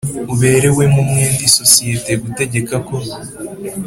uburewemo 0.33 0.99
umwenda 1.05 1.41
isosiyete 1.49 2.11
gutegeka 2.23 2.75
ko 2.87 2.95